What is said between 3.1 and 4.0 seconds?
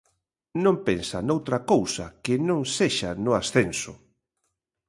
no ascenso.